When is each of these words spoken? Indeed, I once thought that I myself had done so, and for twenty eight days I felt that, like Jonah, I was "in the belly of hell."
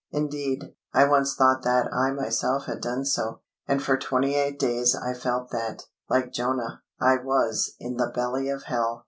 Indeed, 0.11 0.73
I 0.95 1.05
once 1.05 1.35
thought 1.35 1.61
that 1.61 1.93
I 1.93 2.09
myself 2.09 2.65
had 2.65 2.81
done 2.81 3.05
so, 3.05 3.41
and 3.67 3.83
for 3.83 3.97
twenty 3.97 4.33
eight 4.33 4.57
days 4.57 4.95
I 4.95 5.13
felt 5.13 5.51
that, 5.51 5.83
like 6.09 6.33
Jonah, 6.33 6.81
I 6.99 7.17
was 7.17 7.75
"in 7.79 7.97
the 7.97 8.07
belly 8.07 8.49
of 8.49 8.63
hell." 8.63 8.99